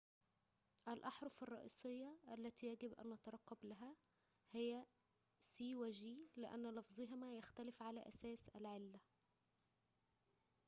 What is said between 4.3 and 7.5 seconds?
هي c و g لأن لفظهما